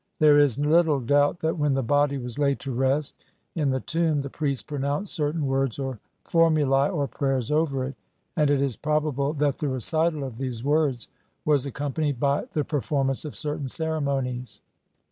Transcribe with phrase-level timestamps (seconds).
[0.17, 3.13] There is little doubt that when the body was laid to rest
[3.53, 7.93] in the tomb, the priest pronounced certain words or for mulae or prayers over it,
[8.35, 11.07] and it is probable that the recital of these w r ords
[11.45, 14.59] was accompanied by the per formance of certain ceremonies.